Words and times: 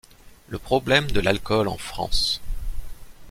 Le 0.47 0.57
problème 0.57 1.11
de 1.11 1.19
l'alcool 1.19 1.67
en 1.67 1.77
France. 1.77 2.41